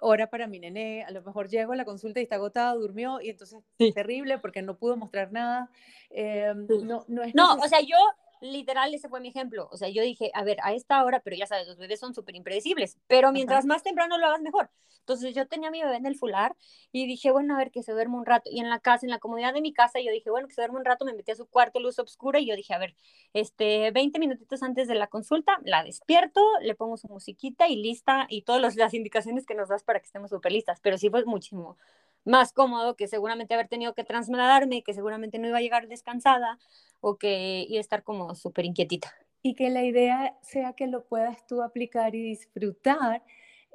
[0.02, 3.20] hora para mi nené, a lo mejor llego a la consulta y está agotado, durmió
[3.22, 5.72] y entonces es terrible porque no pudo mostrar nada.
[6.12, 7.98] Em, no, no, es no o sea, yo
[8.44, 9.70] literal, ese fue mi ejemplo.
[9.72, 12.14] O sea, yo dije, a ver, a esta hora, pero ya sabes, los bebés son
[12.14, 14.70] súper impredecibles, pero mientras más temprano lo hagas, mejor.
[15.00, 16.56] Entonces yo tenía a mi bebé en el fular
[16.92, 18.50] y dije, bueno, a ver, que se duerma un rato.
[18.52, 20.62] Y en la casa, en la comodidad de mi casa, yo dije, bueno, que se
[20.62, 22.96] duerma un rato, me metí a su cuarto, luz oscura, y yo dije, a ver,
[23.34, 28.28] este, 20 minutitos antes de la consulta, la despierto, le pongo su musiquita y lista,
[28.30, 30.80] y todas las indicaciones que nos das para que estemos súper listas.
[30.82, 31.78] Pero sí fue muchísimo
[32.26, 36.60] más cómodo que seguramente haber tenido que trasladarme, que seguramente no iba a llegar descansada
[37.02, 39.14] o que iba a estar como súper inquietita.
[39.42, 43.24] Y que la idea sea que lo puedas tú aplicar y disfrutar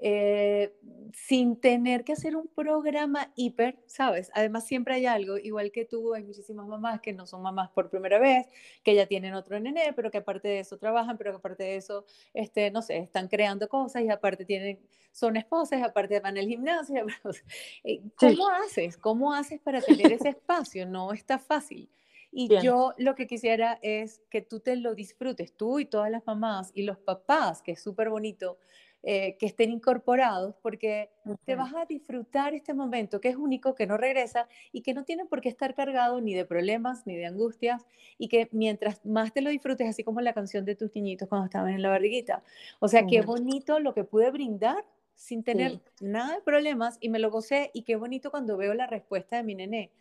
[0.01, 0.73] eh,
[1.13, 4.31] sin tener que hacer un programa hiper, ¿sabes?
[4.33, 7.91] Además siempre hay algo, igual que tú, hay muchísimas mamás que no son mamás por
[7.91, 8.47] primera vez,
[8.85, 11.77] que ya tienen otro nené, pero que aparte de eso trabajan, pero que aparte de
[11.77, 14.79] eso, este, no sé, están creando cosas y aparte tienen,
[15.11, 17.07] son esposas, aparte van al gimnasio.
[17.85, 18.97] Eh, ¿Cómo haces?
[18.97, 20.87] ¿Cómo haces para tener ese espacio?
[20.87, 21.89] No está fácil.
[22.31, 26.27] Y yo lo que quisiera es que tú te lo disfrutes, tú y todas las
[26.27, 28.59] mamás y los papás, que es súper bonito,
[29.05, 31.11] eh, que estén incorporados porque
[31.45, 35.05] te vas a disfrutar este momento que es único, que no regresa y que no
[35.05, 37.87] tiene por qué estar cargado ni de problemas ni de angustias
[38.19, 41.45] y que mientras más te lo disfrutes, así como la canción de tus niñitos cuando
[41.45, 42.43] estaban en la barriguita.
[42.81, 44.85] O sea, qué bonito lo que pude brindar
[45.15, 48.89] sin tener nada de problemas y me lo gocé y qué bonito cuando veo la
[48.89, 49.93] respuesta de mi nené.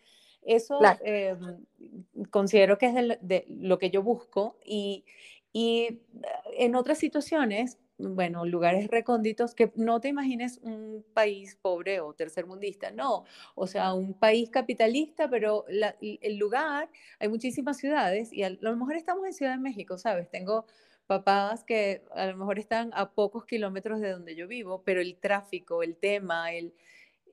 [0.42, 1.66] Eso em,
[2.32, 5.06] considero que es de, lo que yo busco y,
[5.54, 6.02] y
[6.58, 12.92] en otras situaciones bueno, lugares recónditos que no te imagines un país pobre o tercermundista,
[12.92, 18.76] no, o sea, un país capitalista, pero el lugar, hay muchísimas ciudades y a lo
[18.76, 20.30] mejor estamos en Ciudad de México, ¿sabes?
[20.30, 20.66] Tengo
[21.08, 25.18] papás que a lo mejor están a pocos kilómetros de donde yo vivo, pero el
[25.18, 26.74] tráfico, el tema, el,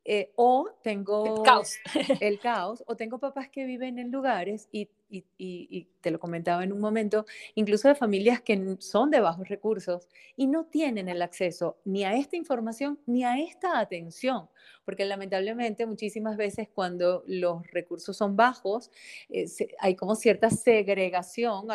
[0.04, 1.76] eh, o tengo el caos.
[2.20, 6.72] el caos, o tengo papás que viven en lugares y y, te lo comentaba en
[6.72, 11.78] un momento, incluso de familias que son de bajos recursos y no tienen el acceso
[11.86, 14.50] ni a esta información ni a esta atención,
[14.84, 18.90] porque lamentablemente muchísimas veces cuando los recursos son bajos,
[19.30, 19.46] eh,
[19.78, 21.68] hay como cierta segregación,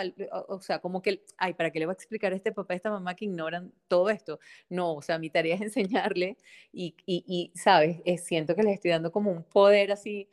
[0.47, 2.77] o, sea, como que, ay, ¿para qué le voy a explicar a este papá, a
[2.77, 4.39] esta mamá que ignoran todo esto?
[4.69, 6.37] No, o sea, mi tarea es enseñarle
[6.71, 8.01] y, y ¿sabes?
[8.21, 10.29] siento que les estoy dando como un poder así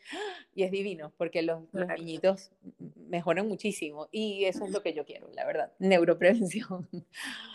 [0.55, 2.51] y es divino, porque los, los niñitos
[2.95, 6.89] mejoran muchísimo y eso es lo que yo quiero, la verdad, neuroprevención.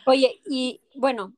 [0.05, 1.33] Oye, y bueno,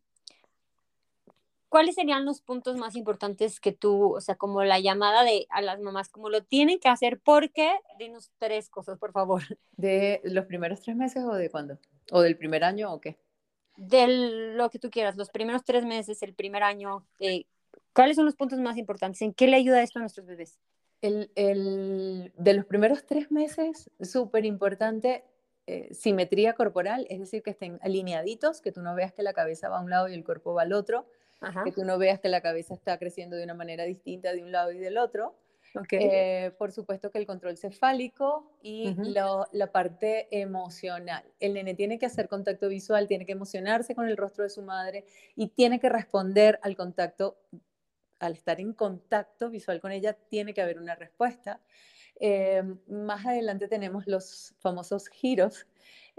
[1.69, 5.61] ¿cuáles serían los puntos más importantes que tú, o sea, como la llamada de a
[5.61, 7.19] las mamás, como lo tienen que hacer?
[7.19, 9.41] Porque, dinos tres cosas, por favor.
[9.75, 11.79] ¿De los primeros tres meses o de cuándo?
[12.11, 13.17] ¿O del primer año o qué?
[13.75, 14.05] De
[14.55, 17.45] lo que tú quieras, los primeros tres meses, el primer año, eh,
[17.91, 19.21] ¿cuáles son los puntos más importantes?
[19.23, 20.59] ¿En qué le ayuda esto a nuestros bebés?
[21.03, 25.23] El, de los primeros tres meses, súper importante,
[25.67, 29.69] eh, simetría corporal, es decir, que estén alineaditos, que tú no veas que la cabeza
[29.69, 31.05] va a un lado y el cuerpo va al otro,
[31.65, 34.53] que tú no veas que la cabeza está creciendo de una manera distinta de un
[34.53, 35.35] lado y del otro.
[35.91, 38.95] Eh, por supuesto que el control cefálico y
[39.51, 41.23] la parte emocional.
[41.41, 44.61] El nene tiene que hacer contacto visual, tiene que emocionarse con el rostro de su
[44.61, 45.03] madre
[45.35, 47.37] y tiene que responder al contacto
[48.23, 51.59] al estar en contacto visual con ella, tiene que haber una respuesta.
[52.19, 55.67] Eh, más adelante tenemos los famosos giros,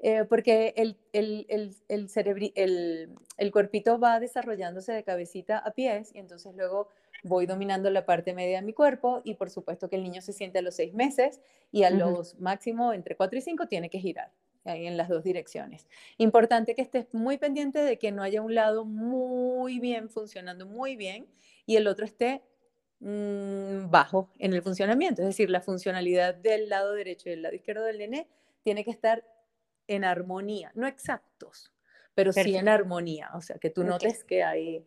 [0.03, 6.19] eh, porque el, el, el, el, el, cuerpito va desarrollándose de cabecita a pies y
[6.19, 6.89] entonces luego
[7.23, 10.35] voy dominando la parte media de mi cuerpo y por supuesto que el niño se
[10.35, 11.41] siente a los seis meses
[11.73, 14.31] y a los máximo entre cuatro y cinco tiene que girar
[14.67, 15.87] en las dos direcciones.
[16.19, 20.97] Importante que estés muy pendiente de que no haya un lado muy bien funcionando muy
[20.97, 21.27] bien
[21.67, 22.43] y el otro esté
[23.01, 25.23] mm, bajo en el funcionamiento.
[25.23, 28.29] Es decir, la funcionalidad del lado derecho y del lado izquierdo del nené
[28.63, 29.25] tiene que estar
[29.87, 31.73] en armonía, no exactos,
[32.15, 33.31] pero sí en armonía.
[33.35, 34.87] O sea, que tú notes que hay...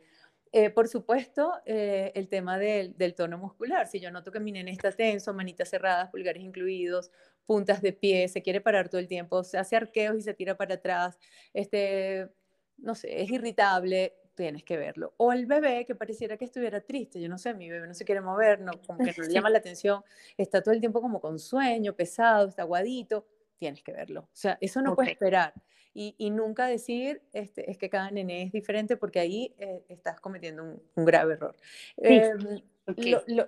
[0.54, 3.86] Eh, por supuesto, eh, el tema del, tono muscular.
[3.86, 7.12] Si yo noto que mi nene está tenso, manitas cerradas, pulgares incluidos,
[7.46, 10.56] puntas de pie, se quiere parar todo el tiempo, se hace arqueos y se tira
[10.56, 11.20] para atrás,
[11.54, 12.30] este,
[12.78, 15.14] no sé, es irritable, tienes que verlo.
[15.18, 18.06] O el bebé que pareciera que estuviera triste, yo no sé, mi bebé no se
[18.06, 20.04] quiere mover, no, como que no le llama la atención,
[20.38, 23.26] está todo el tiempo como con sueño, pesado, está aguadito,
[23.58, 24.22] tienes que verlo.
[24.22, 25.54] O sea, eso no puede esperar.
[25.94, 30.20] Y, y, nunca decir este, es que cada nené es diferente porque ahí eh, estás
[30.22, 31.56] cometiendo un, grave error.
[31.98, 32.62] Em,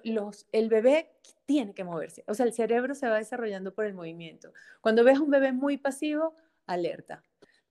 [0.03, 1.11] los, el bebé
[1.45, 4.51] tiene que moverse, o sea, el cerebro se va desarrollando por el movimiento.
[4.81, 6.33] Cuando ves un bebé muy pasivo,
[6.65, 7.23] alerta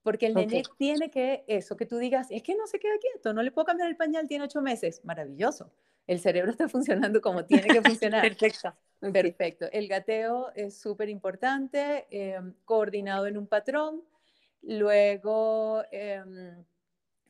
[0.09, 3.35] porque el nene tiene que, eso que tú digas, es que no se queda quieto,
[3.35, 5.05] no le puedo cambiar el pañal, tiene ocho meses.
[5.05, 5.71] Maravilloso.
[6.07, 8.23] El cerebro está funcionando como tiene que funcionar.
[8.23, 8.75] Perfecto.
[9.13, 9.67] Perfecto.
[9.71, 14.03] El gateo es súper importante, em, coordinado en un patrón.
[14.63, 16.65] Luego, em,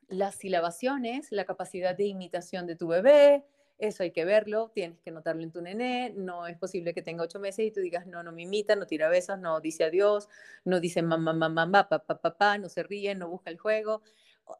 [0.06, 3.44] las silabaciones, la capacidad de imitación de tu bebé,
[3.78, 7.24] eso hay que verlo, tienes que notarlo en tu nené, no es posible que tenga
[7.24, 10.28] ocho meses y tú digas, no, no me imita, no tira besos, no dice adiós,
[10.64, 14.02] no dice mamá, mamá, mamá, papá, papá, no se ríe, no busca el juego.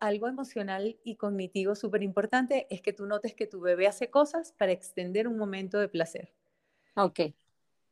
[0.00, 4.52] Algo emocional y cognitivo súper importante es que tú notes que tu bebé hace cosas
[4.52, 6.32] para extender un momento de placer.
[6.96, 7.20] Ok.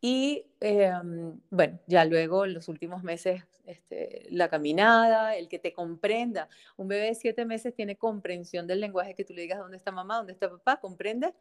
[0.01, 5.73] Y em, bueno, ya luego en los últimos meses, este, la caminada, el que te
[5.73, 6.49] comprenda.
[6.77, 9.93] Un bebé de siete meses tiene comprensión del lenguaje que tú le digas dónde está
[9.93, 11.35] mamá, dónde está papá, comprende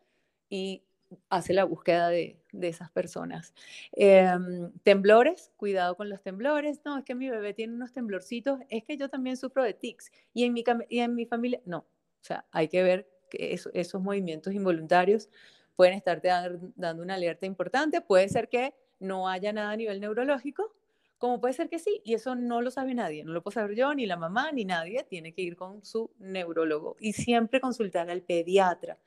[0.50, 0.84] y
[1.30, 3.54] hace la búsqueda de, de esas personas.
[3.92, 6.82] Em, temblores, cuidado con los temblores.
[6.86, 10.12] No, es que mi bebé tiene unos temblorcitos, es que yo también sufro de tics.
[10.34, 11.80] Y en mi, y en mi familia, no.
[11.80, 15.30] O sea, hay que ver que esos movimientos involuntarios
[15.76, 16.30] pueden estarte
[16.76, 18.02] dando una alerta importante.
[18.02, 20.74] Puede ser que no haya nada a nivel neurológico,
[21.18, 23.76] como puede ser que sí, y eso no lo sabe nadie, no lo puedo saber
[23.76, 28.10] yo, ni la mamá, ni nadie, tiene que ir con su neurólogo y siempre consultar
[28.10, 29.00] al pediatra.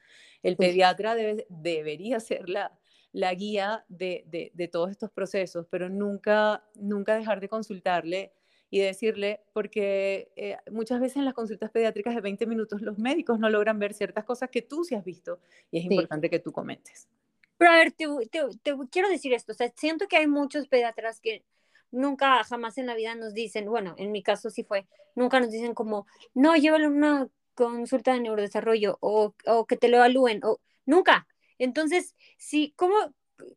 [0.43, 2.79] El pediatra debe, debería ser la,
[3.13, 8.33] la guía de, de, de, todos estos procesos, pero nunca, nunca dejar de consultarle
[8.71, 13.39] y decirle, porque eh, muchas veces en las consultas pediátricas de 20 minutos los médicos
[13.39, 15.89] no logran ver ciertas cosas que tú sí has visto y es sí.
[15.91, 17.09] importante que tú comentes.
[17.57, 20.69] Pero a ver, te, te, te, quiero decir esto, o sea, siento que hay muchos
[20.69, 21.45] pediatras que
[21.91, 25.51] nunca, jamás en la vida nos dicen, bueno, en mi caso sí fue, nunca nos
[25.51, 30.41] dicen como, no, llévalo a una consulta de neurodesarrollo o, o que te lo evalúen,
[30.45, 31.27] o nunca.
[31.59, 32.95] Entonces, sí, ¿cómo,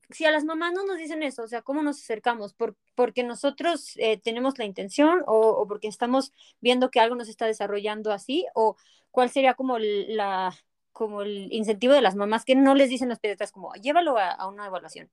[0.09, 2.53] si a las mamás no nos dicen eso, o sea, ¿cómo nos acercamos?
[2.53, 7.29] ¿Por, ¿Porque nosotros eh, tenemos la intención o, o, porque estamos viendo que algo nos
[7.29, 8.45] está desarrollando así?
[8.53, 8.75] ¿O
[9.11, 10.53] cuál sería como, la,
[10.91, 14.31] como el incentivo de las mamás que no les dicen los pediatras como, llévalo a,
[14.31, 15.09] a una evaluación?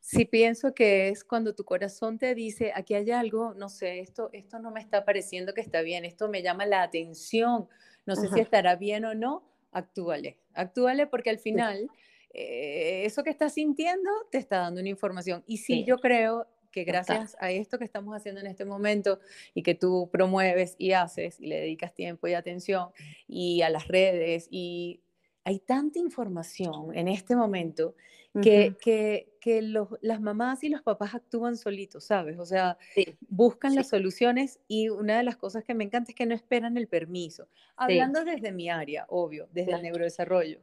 [0.00, 4.30] Sí, pienso que es cuando tu corazón te dice, aquí hay algo, no sé, esto,
[4.32, 7.68] esto no me está pareciendo que está bien, esto me llama la atención,
[8.04, 8.34] no sé Ajá.
[8.34, 11.88] si estará bien o no, actúale, actúale porque al final...
[11.88, 12.02] Sí
[12.34, 15.42] eh, eso que estás sintiendo te está dando una información.
[15.46, 15.84] Y sí, sí.
[15.84, 19.20] yo creo que gracias a esto que estamos haciendo en este momento
[19.54, 22.88] y que tú promueves y haces y le dedicas tiempo y atención
[23.28, 25.02] y a las redes y
[25.44, 27.94] hay tanta información en este momento
[28.32, 28.76] que, uh -huh.
[28.78, 32.38] que, que los, las mamás y los papás actúan solitos, ¿sabes?
[32.38, 33.18] O sea, sí.
[33.28, 33.76] buscan sí.
[33.76, 36.88] las soluciones y una de las cosas que me encanta es que no esperan el
[36.88, 37.48] permiso.
[37.76, 38.30] Hablando sí.
[38.30, 40.60] desde mi área, obvio, desde el neurodesarrollo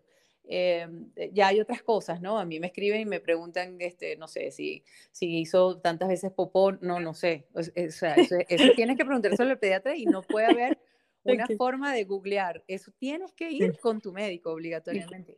[0.52, 0.88] eh,
[1.32, 2.40] ya hay otras cosas, ¿no?
[2.40, 6.32] A mí me escriben y me preguntan, este, no sé, si, si hizo tantas veces
[6.32, 7.46] popó, no, no sé.
[7.54, 10.80] O, o sea, eso, eso tienes que preguntárselo al pediatra y no puede haber
[11.24, 11.56] una okay.
[11.56, 12.64] forma de googlear.
[12.68, 15.38] Eso tienes que ir con tu médico obligatoriamente.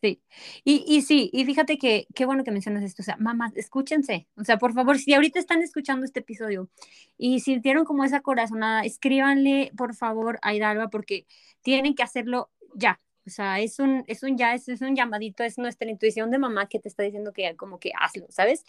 [0.00, 0.22] Sí,
[0.64, 4.28] y, y sí, y fíjate que qué bueno que mencionas esto, o sea, mamás, escúchense,
[4.36, 6.70] o sea, por favor, si ahorita están escuchando este episodio
[7.16, 11.26] y sintieron como esa corazonada, escríbanle, por favor, a Hidalgo, porque
[11.62, 15.44] tienen que hacerlo ya, o sea, es un, es un ya, es, es, un llamadito,
[15.44, 18.64] es nuestra intuición de mamá que te está diciendo que como que hazlo, ¿sabes?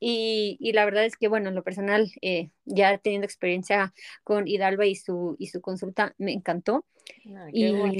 [0.00, 4.48] Y, y la verdad es que, bueno, en lo personal, eh, ya teniendo experiencia con
[4.48, 6.84] Hidalba y su, y su consulta, me encantó.
[7.36, 7.94] Ah, y, bueno.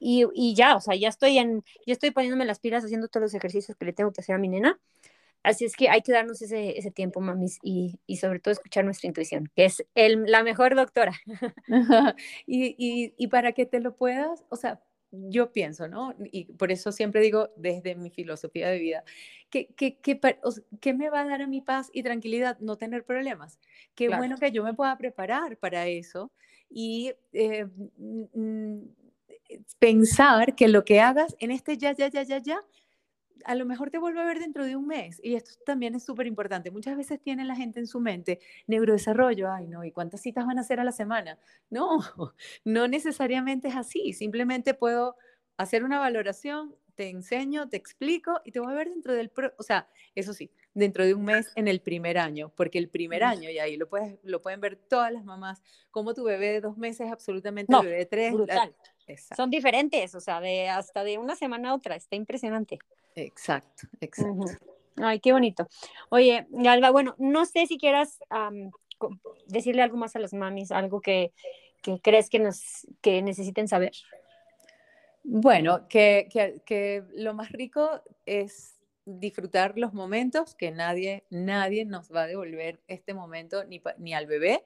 [0.00, 3.22] y, y, ya, o sea, ya estoy, en, ya estoy poniéndome las pilas haciendo todos
[3.22, 4.78] los ejercicios que le tengo que hacer a mi nena.
[5.44, 8.84] Así es que hay que darnos ese, ese tiempo, mamis, y, y, sobre todo escuchar
[8.84, 11.12] nuestra intuición, que es el, la mejor doctora.
[12.46, 14.80] y, y, y, para que te lo puedas, o sea,
[15.12, 16.14] yo pienso, ¿no?
[16.32, 19.04] Y por eso siempre digo desde mi filosofía de vida,
[19.50, 20.18] que, que, que,
[20.80, 23.60] que me va a dar a mi paz y tranquilidad no tener problemas.
[23.94, 24.22] Qué claro.
[24.22, 26.32] bueno que yo me pueda preparar para eso
[26.70, 27.66] y eh,
[29.78, 32.64] pensar que lo que hagas en este ya, ya, ya, ya, ya,
[33.44, 35.20] a lo mejor te vuelve a ver dentro de un mes.
[35.22, 36.70] Y esto también es súper importante.
[36.70, 40.58] Muchas veces tiene la gente en su mente neurodesarrollo, ay no, ¿y cuántas citas van
[40.58, 41.38] a hacer a la semana?
[41.70, 41.98] No,
[42.64, 44.12] no necesariamente es así.
[44.12, 45.16] Simplemente puedo
[45.56, 49.52] hacer una valoración, te enseño, te explico y te voy a ver dentro del, pro
[49.58, 53.24] o sea, eso sí, dentro de un mes en el primer año, porque el primer
[53.24, 56.60] año, y ahí lo, puedes, lo pueden ver todas las mamás, como tu bebé de
[56.60, 58.32] dos meses absolutamente no, bebé de tres.
[58.32, 58.74] Brutal.
[58.76, 58.93] La...
[59.36, 62.78] Son diferentes, o sea, de hasta de una semana a otra, está impresionante.
[63.14, 64.32] Exacto, exacto.
[64.32, 64.58] Uh -huh.
[64.96, 65.68] Ay, qué bonito.
[66.10, 68.70] Oye, Alba, bueno, no sé si quieras um,
[69.46, 71.32] decirle algo más a las mamis, algo que,
[71.82, 73.92] que crees que, nos, que necesiten saber.
[75.24, 82.12] Bueno, que, que, que, lo más rico es disfrutar los momentos, que nadie, nadie nos
[82.12, 84.64] va a devolver este momento, ni, ni al bebé,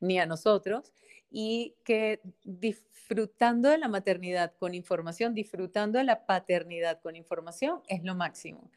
[0.00, 0.92] ni a nosotros,
[1.30, 8.02] y que disfrutando de la maternidad con información, disfrutando de la paternidad con información es
[8.04, 8.70] lo máximo.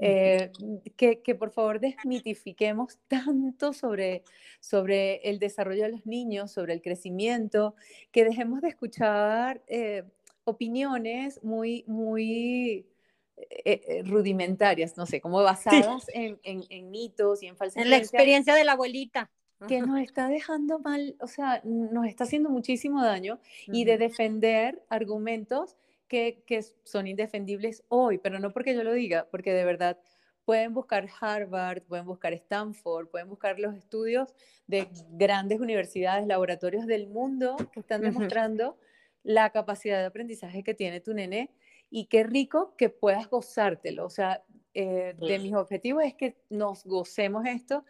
[0.00, 0.50] Eh,
[0.96, 4.24] que, que, por favor desmitifiquemos tanto sobre,
[4.60, 7.74] sobre el desarrollo de los niños, sobre el crecimiento,
[8.10, 10.04] que dejemos de escuchar eh,
[10.44, 12.86] opiniones muy, muy...
[13.36, 16.12] Eh, rudimentarias, no sé, como basadas sí.
[16.14, 19.28] en, en, en, mitos y en falsas En la experiencia de la abuelita
[19.66, 23.76] que nos está dejando mal, o sea, nos está haciendo muchísimo daño uh -huh.
[23.78, 25.76] y de defender argumentos
[26.08, 29.98] que, que, son indefendibles hoy, pero no porque yo lo diga, porque de verdad
[30.44, 34.34] pueden buscar Harvard, pueden buscar Stanford, pueden buscar los estudios
[34.66, 38.78] de grandes universidades, laboratorios del mundo que están demostrando uh -huh.
[39.22, 41.50] la capacidad de aprendizaje que tiene tu nene
[41.90, 44.04] y qué rico que puedas gozártelo.
[44.04, 44.42] O sea,
[44.74, 47.84] eh, de mis objetivos es que nos gocemos esto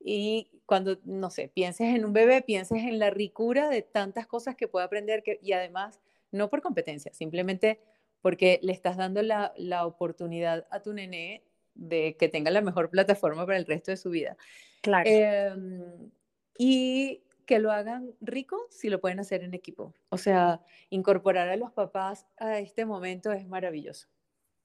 [0.00, 4.56] y cuando, no sé, pienses en un bebé, pienses en la ricura de tantas cosas
[4.56, 6.00] que puede aprender que, y además,
[6.32, 7.80] no por competencia, simplemente
[8.22, 11.42] porque le estás dando la, la oportunidad a tu nené
[11.74, 14.36] de que tenga la mejor plataforma para el resto de su vida.
[14.82, 15.08] Claro.
[15.08, 16.10] Em,
[16.56, 19.94] y que lo hagan rico si lo pueden hacer en equipo.
[20.10, 24.08] O sea, incorporar a los papás a este momento es maravilloso.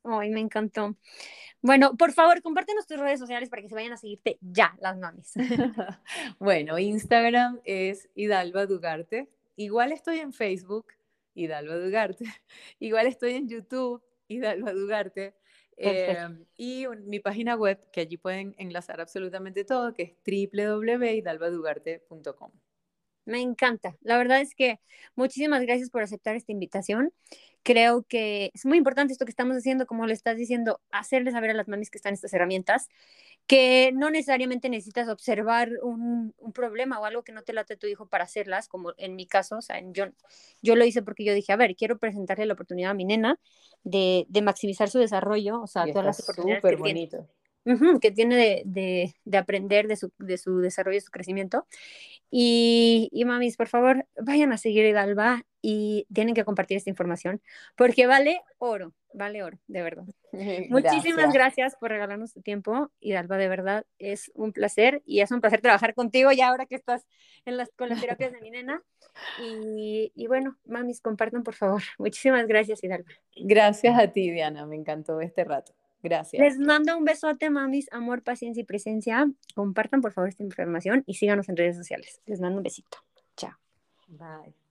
[0.05, 0.95] Ay, me encantó.
[1.61, 4.97] Bueno, por favor, compártenos tus redes sociales para que se vayan a seguirte ya, las
[4.97, 5.33] mamis.
[6.39, 9.29] bueno, Instagram es Hidalba Dugarte.
[9.55, 10.93] Igual estoy en Facebook,
[11.33, 12.25] Hidalba Dugarte.
[12.79, 15.33] Igual estoy en YouTube, Hidalba Dugarte.
[15.77, 22.51] Em, y mi página web, que allí pueden enlazar absolutamente todo, que es www.hidalbadugarte.com.
[23.25, 23.97] Me encanta.
[24.01, 24.79] La verdad es que
[25.15, 27.11] muchísimas gracias por aceptar esta invitación.
[27.63, 31.49] Creo que es muy importante esto que estamos haciendo, como le estás diciendo, hacerles saber
[31.49, 32.87] a las mamis que están estas herramientas,
[33.47, 37.77] que no necesariamente necesitas observar un, un, problema o algo que no te late a
[37.77, 40.05] tu hijo para hacerlas, como en mi caso, o sea, yo,
[40.61, 43.39] yo lo hice porque yo dije, a ver, quiero presentarle la oportunidad a mi nena
[43.83, 47.27] de, de maximizar su desarrollo, o sea, todas las oportunidades que bonito
[48.01, 51.67] que tiene de, de, de aprender de su, de su, desarrollo, su crecimiento.
[52.29, 57.41] Y, y, mamis, por favor, vayan a seguir Hidalba y tienen que compartir esta información
[57.75, 60.05] porque vale oro, vale oro, de verdad.
[60.69, 65.41] Muchísimas gracias por regalarnos tu tiempo, Hidalba, de verdad es un placer y es un
[65.41, 67.05] placer trabajar contigo ya ahora que estás
[67.45, 68.83] en las, con las terapias de mi nena.
[69.41, 71.81] Y, y bueno, mamis, compartan por favor.
[71.97, 73.11] Muchísimas gracias, Hidalba.
[73.35, 75.73] Gracias a ti, Diana, me encantó este rato.
[76.05, 76.39] Gracias.
[76.39, 79.27] Les mando un besote, mamis, amor, paciencia y presencia.
[79.55, 82.21] Compartan por favor esta información y síganos en redes sociales.
[82.27, 82.99] Les mando un besito.
[83.35, 83.57] Chao.
[84.07, 84.64] Bye.